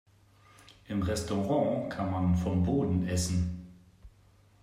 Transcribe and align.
Im 0.87 1.03
Restaurant 1.03 1.93
kann 1.93 2.09
man 2.09 2.35
vom 2.35 2.63
Boden 2.63 3.07
essen. 3.07 3.67